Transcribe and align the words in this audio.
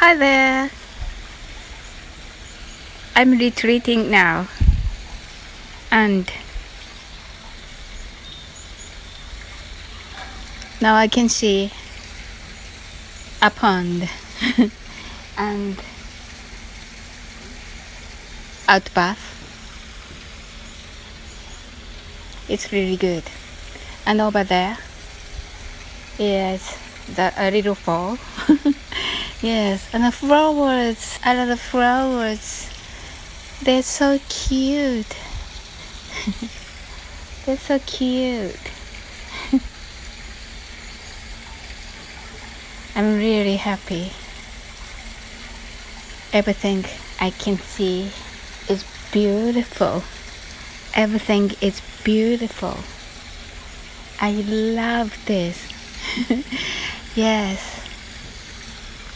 Hi 0.00 0.14
there. 0.14 0.70
I'm 3.16 3.32
retreating 3.32 4.12
now. 4.12 4.46
And 5.90 6.30
now 10.80 10.94
I 10.94 11.08
can 11.08 11.28
see 11.28 11.72
a 13.42 13.50
pond 13.50 14.08
and 15.36 15.82
out 18.68 18.94
bath. 18.94 19.24
It's 22.48 22.70
really 22.70 22.96
good. 22.96 23.24
And 24.06 24.20
over 24.20 24.44
there 24.44 24.78
is 26.20 26.78
the 27.16 27.32
a 27.36 27.50
little 27.50 27.74
fall. 27.74 28.16
yes, 29.42 29.88
and 29.92 30.04
the 30.04 30.12
flowers. 30.12 31.18
I 31.24 31.34
love 31.34 31.48
the 31.48 31.56
flowers. 31.56 32.68
They're 33.62 33.82
so 33.82 34.18
cute. 34.28 35.16
They're 37.46 37.56
so 37.56 37.78
cute. 37.80 38.56
I'm 42.94 43.16
really 43.16 43.56
happy. 43.56 44.12
Everything 46.32 46.84
I 47.20 47.30
can 47.30 47.58
see 47.58 48.10
is 48.68 48.84
beautiful. 49.12 50.02
Everything 50.94 51.52
is 51.60 51.80
beautiful. 52.04 52.76
I 54.20 54.32
love 54.32 55.16
this. 55.26 55.58
yes. 57.14 57.87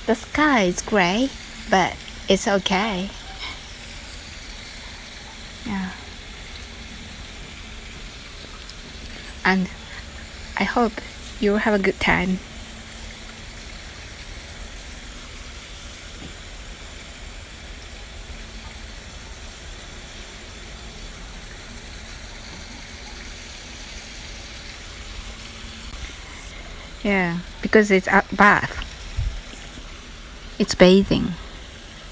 The 0.04 0.16
sky 0.16 0.62
is 0.64 0.82
gray, 0.82 1.30
but 1.70 1.96
it's 2.28 2.48
okay. 2.48 3.08
Yeah. 5.64 5.90
And 9.44 9.70
I 10.58 10.64
hope 10.64 10.92
you 11.38 11.54
have 11.54 11.74
a 11.74 11.78
good 11.78 12.00
time. 12.00 12.40
Yeah, 27.04 27.38
because 27.62 27.90
it's 27.90 28.06
a 28.06 28.24
bath. 28.32 28.91
It's 30.62 30.76
bathing. 30.76 31.34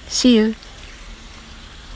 See 0.08 0.34
you. 0.34 0.56